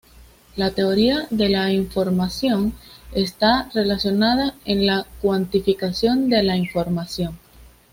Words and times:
La 0.55 0.71
teoría 0.71 1.27
de 1.29 1.47
la 1.47 1.71
información 1.71 2.73
está 3.13 3.69
relacionada 3.71 4.55
a 4.65 4.73
la 4.73 5.05
cuantificación 5.21 6.27
de 6.27 6.41
la 6.41 6.57
información. 6.57 7.37